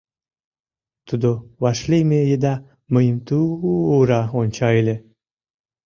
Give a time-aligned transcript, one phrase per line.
[1.07, 1.29] Тудо
[1.63, 2.55] вашлийме еда
[2.93, 4.95] мыйым ту-у-ура онча ыле.